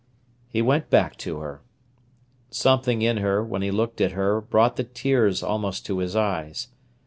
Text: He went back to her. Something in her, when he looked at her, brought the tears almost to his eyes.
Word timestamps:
He 0.49 0.63
went 0.63 0.89
back 0.89 1.15
to 1.17 1.41
her. 1.41 1.61
Something 2.49 3.03
in 3.03 3.17
her, 3.17 3.43
when 3.43 3.61
he 3.61 3.69
looked 3.69 4.01
at 4.01 4.13
her, 4.13 4.41
brought 4.41 4.75
the 4.75 4.83
tears 4.83 5.43
almost 5.43 5.85
to 5.85 5.99
his 5.99 6.15
eyes. 6.15 6.69